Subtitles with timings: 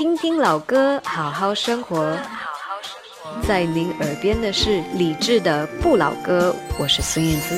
[0.00, 2.16] 听听老歌，好好生活。
[3.42, 7.54] 在您耳边的是理智的不老歌，我是孙燕姿。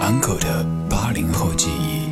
[0.00, 2.08] Uncle 的八零后记忆。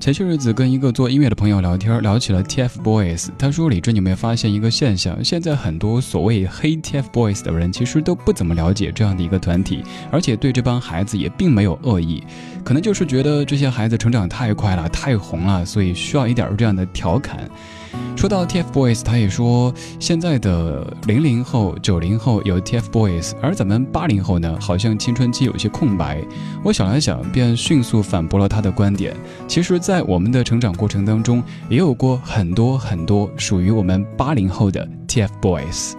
[0.00, 3.28] 前些日子跟一个做音乐的朋友聊天，聊起了 TFBOYS。
[3.38, 5.22] 他说：“李志，你有没有发现一个现象？
[5.22, 12.24] 现在很多所谓黑 TFBOYS 的人，其实都不怎么了解这样的一个团体，而且对这帮孩子也并没有恶意，
[12.64, 17.48] 可能就是觉得这些孩子成长太快了，太红了，所以需要一点这样的调侃。”
[18.16, 26.24] 说到 TFBOYS，他也说现在的零零后、九零后有 TFBOYS，而咱们八零后呢，好像青春期有些空白。
[26.62, 29.14] 我想了想，便迅速反驳了他的观点。
[29.46, 35.92] 其实，在我们的成长过程当中，也有过很多很多属于我们八零后的 TFBOYS。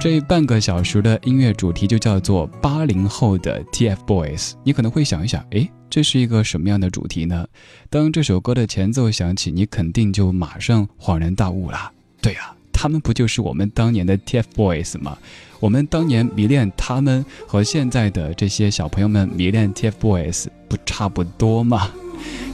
[0.00, 4.52] 这半个小时的音乐主题就叫做八零后的 TFBOYS。
[4.64, 7.46] 你可能会想一想，诶，这是一个什么样的主题呢？
[7.90, 11.92] 当这首歌的前奏响起，你肯定就马上恍然大悟了。
[12.22, 15.18] 对呀，他们不就是我们当年的 TFBOYS 吗？
[15.60, 21.90] 我们当年迷恋他们，和现在的这些小朋友们迷恋 TFBOYS 不差不多吗？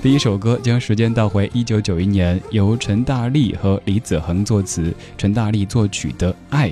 [0.02, 6.70] 第一首歌将时间倒回一九九一年，由陈大力和李子恒作词，陈大力作曲的《爱》。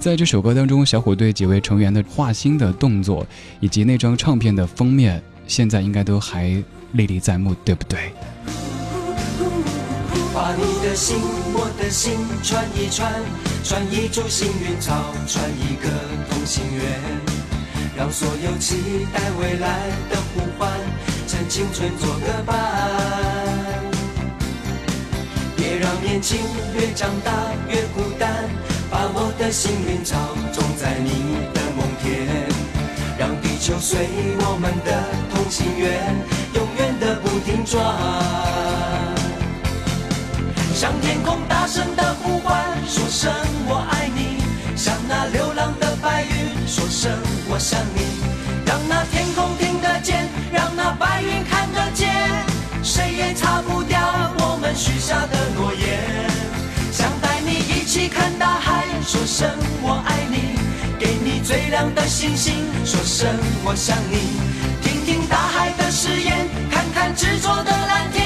[0.00, 3.26] 在这首歌当中，小虎队几位成员的画心的动作，
[3.60, 5.22] 以及那张唱片的封面。
[5.46, 8.12] 现在应该都还历历在目，对不对？
[10.34, 11.16] 把你的心，
[11.54, 13.10] 我的心串一串，
[13.64, 15.88] 串一株幸运草，串一个
[16.28, 16.84] 同心圆，
[17.96, 20.70] 让所有期待未来的呼唤，
[21.26, 22.54] 趁青春做个伴。
[25.56, 26.38] 别让年轻
[26.74, 27.32] 越长大
[27.70, 28.44] 越孤单，
[28.90, 30.18] 把我的幸运草
[30.52, 31.55] 种在你的。
[33.66, 34.06] 就随
[34.38, 35.02] 我们的
[35.34, 36.14] 同心圆，
[36.54, 37.82] 永远的不停转。
[40.72, 43.28] 向天空大声的呼唤，说声
[43.66, 44.40] 我爱你；
[44.76, 47.10] 向那流浪的白云说声
[47.48, 48.22] 我想你。
[48.64, 52.14] 让那天空听得见，让那白云看得见，
[52.84, 53.98] 谁也擦不掉
[54.38, 56.30] 我们许下的诺言。
[56.92, 59.50] 想带你一起看大海，说声
[59.82, 60.55] 我爱你。
[61.46, 63.28] 最亮的星星，说声
[63.62, 64.34] 我想你，
[64.82, 68.25] 听听大海的誓言，看看执着的蓝天，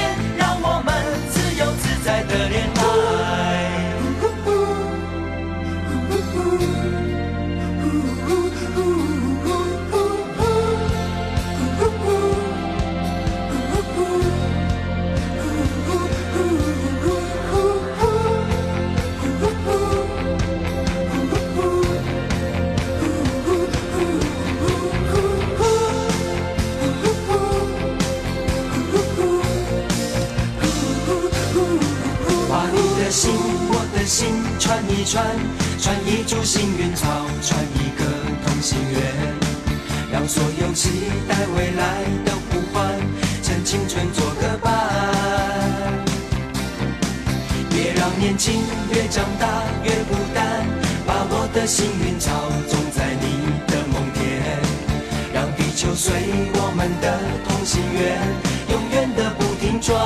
[55.81, 56.13] 就随
[56.53, 58.21] 我们的同心圆，
[58.69, 59.97] 永远的不停转。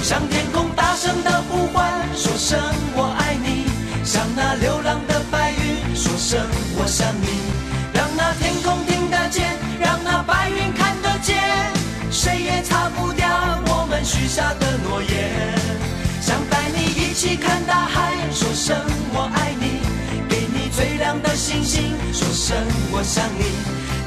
[0.00, 1.90] 向天空大声的呼唤。
[2.14, 2.56] 说声
[2.94, 3.66] 我爱你，
[4.04, 6.38] 向那流浪的白云；说声
[6.78, 7.26] 我想你，
[7.92, 11.42] 让那天空听得见，让那白云看得见，
[12.12, 13.26] 谁也擦不掉
[13.66, 15.58] 我们许下的诺言。
[16.20, 17.83] 想带你一起看大
[21.14, 22.56] 亮的星星；说声
[22.90, 23.44] 我想你，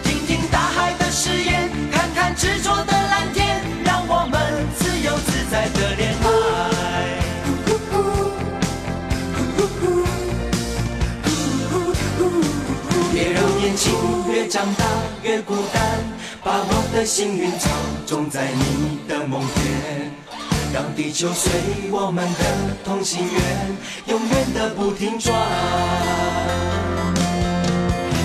[0.04, 6.28] 听听大海的誓言，看看执着的蓝天，让我们自由自在的恋爱。
[13.14, 13.94] 别让年轻
[14.30, 14.86] 越长大
[15.24, 15.82] 越孤单，
[16.44, 17.70] 把我的幸运草
[18.06, 20.12] 种在你的梦田，
[20.74, 21.52] 让地球随
[21.92, 23.78] 我们的同心圆，
[24.08, 25.34] 永远的不停转。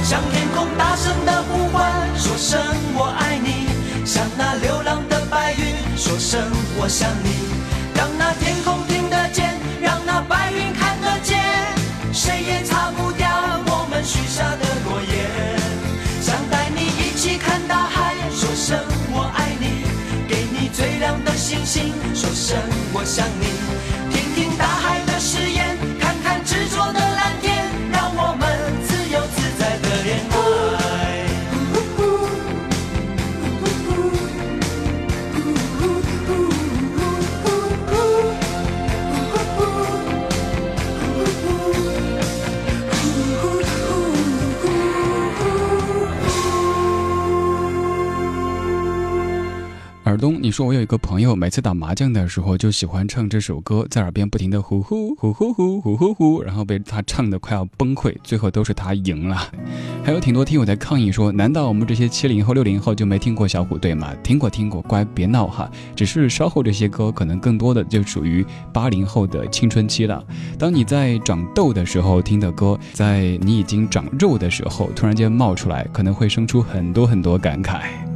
[0.03, 2.61] 向天空大声的呼唤，说声
[2.95, 3.69] 我爱你；
[4.05, 6.41] 向那流浪的白云说声
[6.77, 7.31] 我想你。
[7.95, 11.39] 让那天空听得见，让那白云看得见，
[12.13, 13.12] 谁也擦不
[21.37, 22.59] 星星说声
[22.93, 23.47] 我想你，
[50.53, 59.51] 说，我有一个朋友，每次打麻将的时候就喜欢唱这首歌，在耳边不停的呼呼呼呼呼呼呼呼，然后被他唱的快要崩溃，最后都是他赢了。
[60.05, 64.13] 还有挺多听友在抗议说，难道我们这些七零后、六零后就没听过小虎队吗？
[64.23, 65.71] 听过听过，乖，别闹哈。
[65.97, 68.45] 只是稍后这些歌可能更多的就属于
[68.75, 70.23] 八零后的青春期了。
[70.59, 78.12] 当你在长痘的时候听的歌，在你已经长肉的时候突然间冒出来，可能会生出很多很多感慨。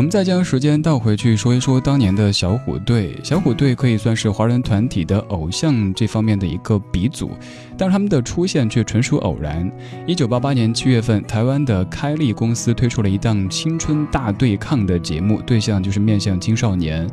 [0.00, 3.14] 我们再将时间倒回去说一说当年的小虎队。
[3.22, 7.32] 小虎队可以算是华人团体的偶像这方面的一个鼻祖，
[7.80, 9.72] 但是他们的出现却纯属偶然。
[10.06, 17.08] 一九八八年七月份，台湾的开利公司推出了一档青春大对抗的节目，对象就是面向青少年，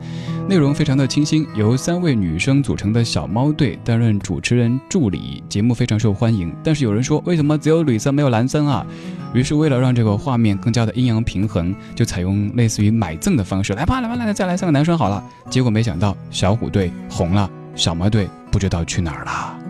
[0.50, 6.54] 内容非常的清新，由三位女生组成的小猫队担任主持人助理，节目非常受欢迎。
[6.62, 8.86] 但是有人说，为什么只有女生没有男生啊？
[9.34, 12.84] 于是为了让这个画面更加的阴阳平衡，就采用类似。
[12.84, 15.24] 于买赠的方式，来吧，来吧，来，再来三个男生好了。
[15.50, 19.67] 结果没想到小虎队红了，小猫队不知道去哪儿了。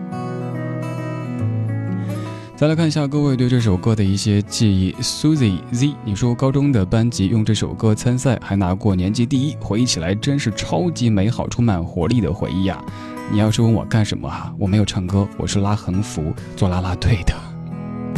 [2.58, 4.92] 再来看一下各位对这首歌的一些记忆。
[5.00, 12.84] Susie Z，你说高中的班级用这首歌参赛，还拿过年级第一，回忆起来真是超级美好、充满活力的回忆呀。
[13.30, 17.32] 你要是问我干什么啊，我没有唱歌，我是拉横幅做啦啦队的。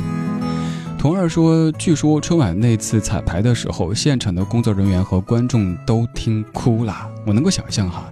[0.98, 7.06] 童儿说：“据说春晚那次彩排的时候，现场的工作人员和观众都听哭了。
[7.26, 8.10] 我能够想象哈，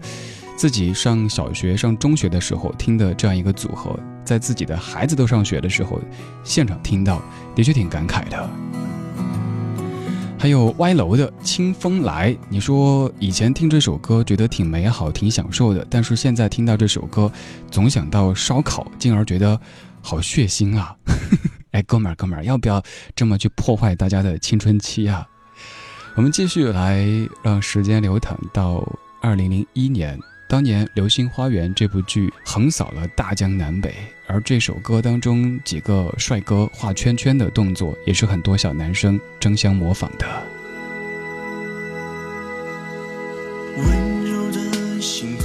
[0.58, 6.00] 自己上小学、上中学的时候听的这样一个组合，在自己的孩子都上学的时候，
[6.42, 7.22] 现场听到，
[7.54, 8.50] 的确挺感慨的。”
[10.36, 17.30] 还有歪楼的清风来，你说以前听这首歌觉得挺美好、挺享受的，但是现在听到这首歌，
[17.70, 19.60] 总想到烧烤，进而觉得
[20.02, 20.92] 好血腥啊。
[21.70, 22.82] 哎，哥们儿，哥们儿，要不要
[23.14, 25.24] 这么去破坏大家的青春期啊？
[26.16, 27.06] 我们继续来
[27.44, 28.84] 让时间流淌到
[29.20, 33.94] 二零零一年，当年《流星花园》这部剧横扫了大江南北，
[34.26, 40.26] 而这首歌当中几个帅哥画圈圈的动作，也是很多小男生争相模仿的。
[43.76, 45.36] 温柔的星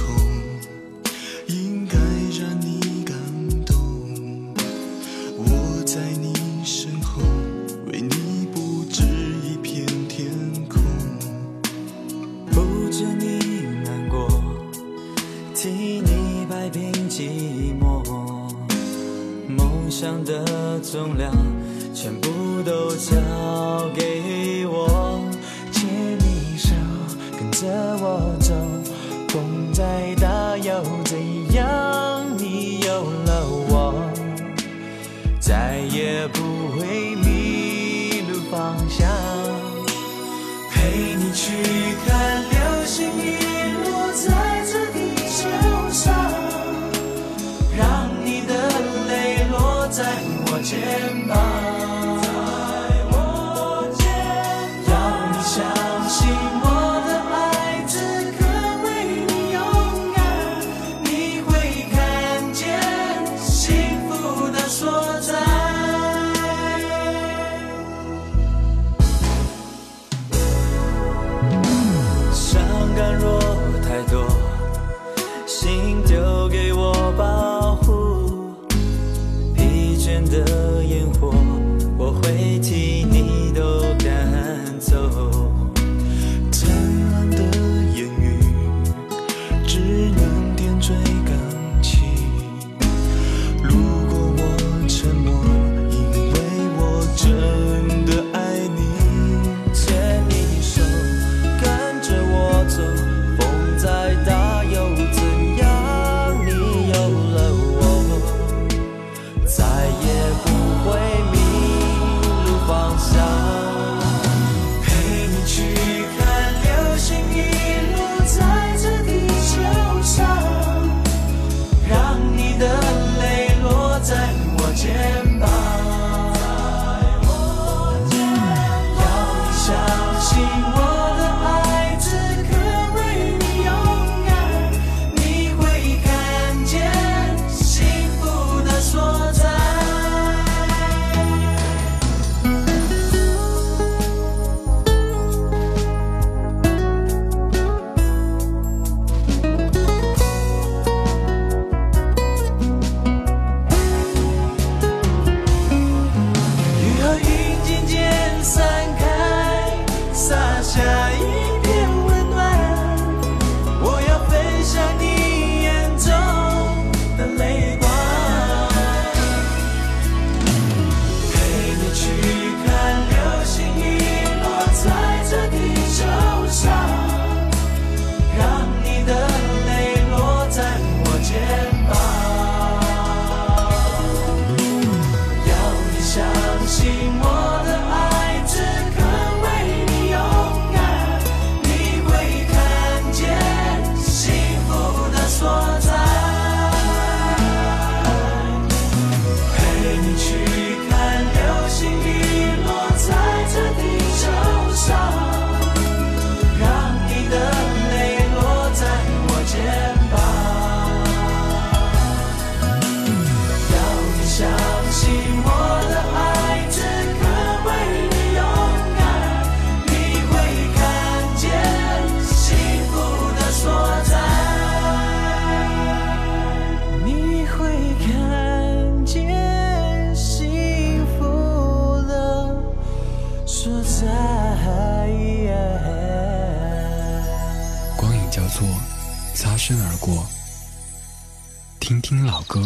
[242.04, 242.60] 听老歌，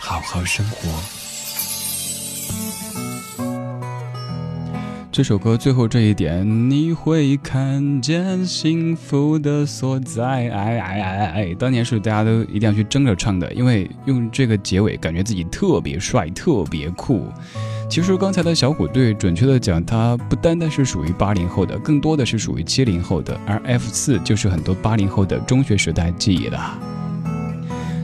[0.00, 0.88] 好好生活。
[5.10, 10.22] 这首歌最后这一点，你会看见幸福的所在。
[10.22, 11.54] 哎哎哎哎！
[11.58, 17.26] 当年是大家都一定要去争着唱的，因为用这个结尾，感觉自己特别帅、特别酷。
[17.90, 26.78] 其实刚才的小虎队，准确的讲，它不单单是属于八零后的，更多的是属于七零后的，而 F 四就是很多八零后的中学时代记忆了。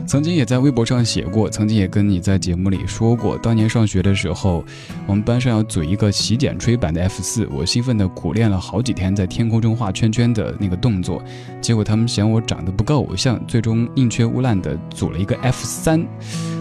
[0.07, 4.63] 曾经也在微博上写过，曾经也跟你在节目里说过，当年上学的时候，
[5.05, 11.21] 我们班上要组一个洗剪吹版的 F 四，我兴奋的苦练了好几天，在天空中画圈圈的那个动作，
[11.59, 16.01] 结果他们嫌我长得不够偶像，最终宁缺毋滥的组了一个 F 三。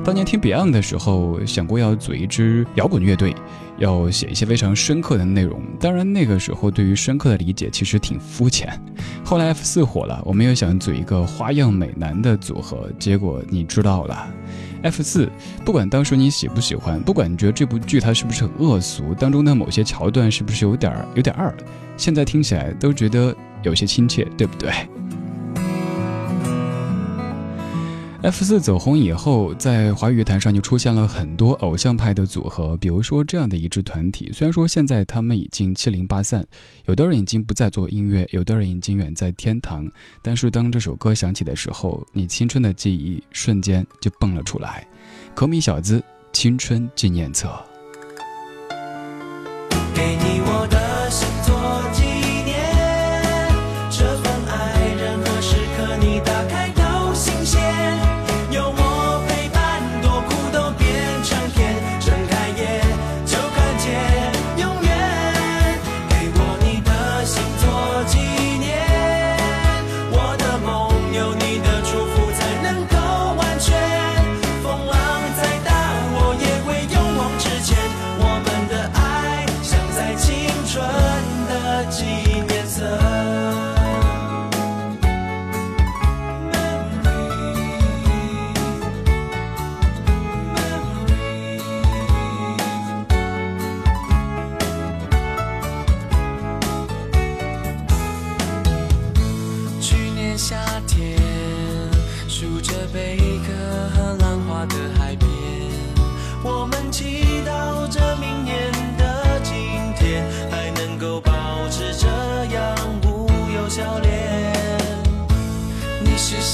[0.04, 3.32] 当年听 Beyond 的时候，想过要组一支摇滚乐队。
[3.78, 8.80] 要写一些非常深刻的内容，当然那个时候对于深刻的理解其实挺肤浅。
[9.24, 14.26] 后来 F 四火了，我们又想组一个花样美男的组合，结果你知道了。
[14.82, 15.28] F 四，
[15.64, 21.52] 不管当时你喜不喜欢，不管你觉得这部剧它是不是很恶俗，当中的某些桥段是不是有点有点二，
[21.96, 24.70] 现在听起来都觉得有些亲切，对不对
[28.26, 34.32] ？F 四走红以后，在华语乐坛上就出现了很多偶像派的组合，比如说这样的一支团体。
[34.34, 36.44] 虽然说现在他们已经七零八散，
[36.86, 39.88] 有的人已经不再做音乐，有的人已经远在天堂，
[40.22, 44.84] 但是当这首歌响起的时候，你青春的记忆瞬间就蹦了出来。
[45.32, 46.02] 可米小子，
[46.32, 47.48] 青春纪念册。
[49.94, 51.54] 给你我的心做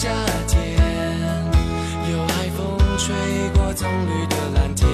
[0.02, 0.08] 夏
[0.48, 0.58] 天，
[2.10, 3.14] 有海风吹
[3.54, 4.91] 过葱绿的蓝天，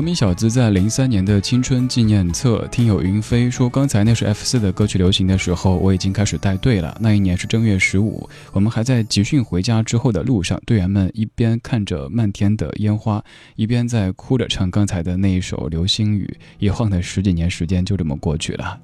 [0.00, 6.96] 可米小子在零三年的青春纪念册，听友云飞说，刚才那是 F 四的歌曲流行的时候，我已经开始带队了。
[6.98, 13.22] 那一年是正月十五，我们还在集训回家之后的路上，队员们一边看着漫天的烟花，
[13.56, 16.34] 一边在哭着唱刚才的那一首《流星雨》。
[16.58, 18.80] 一晃的十几年时间就这么过去了。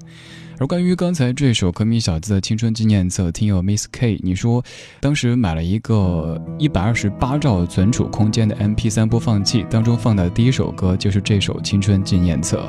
[0.58, 4.64] 而关于刚才这首歌迷小子的青春纪念册，听友 Miss K，你说
[5.00, 12.66] 当时买了一个一百二十八兆存储空间的 MP 三播放器，当中放的第一首歌就是这首青春纪念册。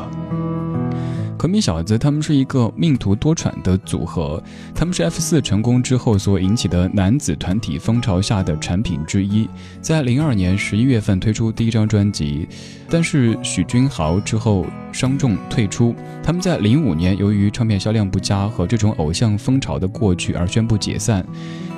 [1.38, 4.42] 可米小子他们是一个命途多舛的组合，
[4.74, 9.48] 他们是 F 四成功之后所引起的男子团体风潮下的产品之一。
[9.80, 12.48] 在零二年十一月份推出第一张专辑，
[12.90, 15.94] 但是许君豪之后伤重退出。
[16.24, 21.24] 他们在零五年由于唱片销量不佳和这种偶像风潮的过去而宣布解散。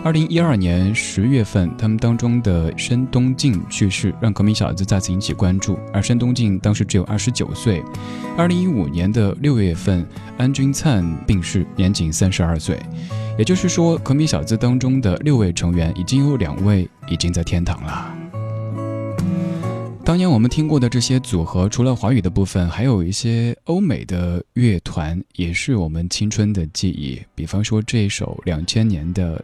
[0.01, 5.77] 二零一二年十月份，他们当中的申东靖去世，让可米小子再次引起关注。
[5.91, 7.83] 而申东靖当时只有二十九岁。
[8.37, 10.07] 二零一五年的六月份，
[10.37, 12.79] 安钧璨病逝，年仅三十二岁。
[13.37, 18.15] 也就是说，可米小子当中的六位成员，已经有两位已经在天堂了。
[20.05, 27.21] 当年我们听过的这些组合，除了华语的部分，还有一些欧美的乐团，也是我们青春的记忆。
[27.35, 29.43] 比方说这首两千年的。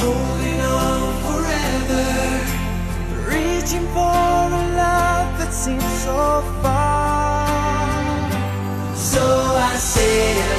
[0.00, 2.06] Holding on forever,
[3.32, 7.86] reaching for a love that seems so far.
[8.94, 10.57] So I say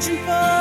[0.00, 0.55] 之后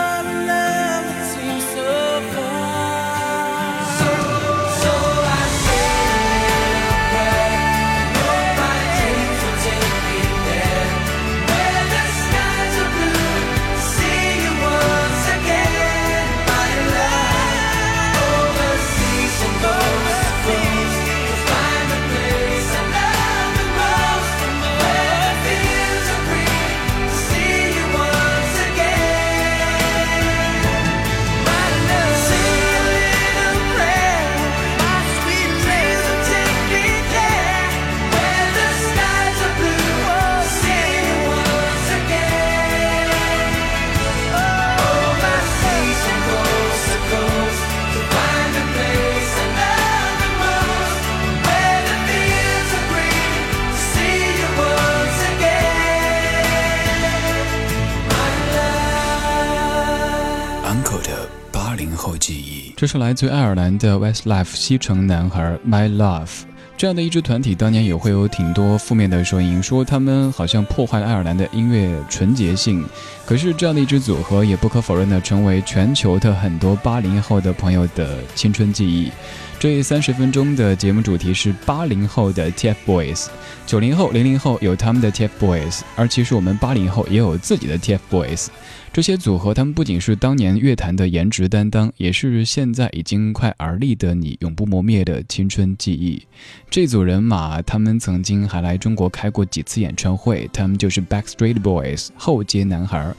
[62.85, 66.41] 这是来自爱尔兰的 Westlife 西城男孩 My Love。
[66.77, 72.85] 这样的一支团体，当年也会有挺多负面的声音，说他们好像破坏了爱尔兰的音乐纯洁性。
[73.25, 79.11] 可是这样的一支组合，也不可否认的成为全球的很多八零后的朋友的青春记忆。
[79.57, 83.29] 这三十分钟的节目主题是八零后的 TFBOYS，
[83.65, 88.49] 九零后、零零后有他们的 TFBOYS，而其实我们八零后也有自己的 TFBOYS。
[88.95, 96.25] 这些组合，他们不仅是当年乐坛的颜值担当，也是现在已经快而立的你永不磨灭的青春记忆。
[96.69, 103.13] 这组人马，他们曾经还来中国开过几次演唱会，他们就是 Backstreet Boys 后街男孩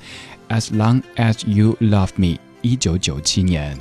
[0.49, 3.77] ，As Long As You Love Me，一九九七年。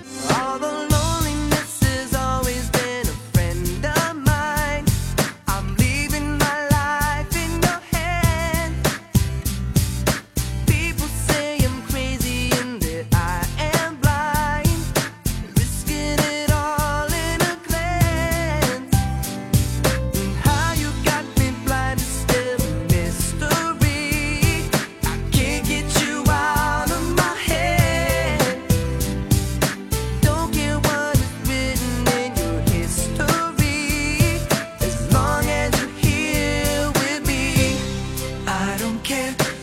[39.15, 39.54] can't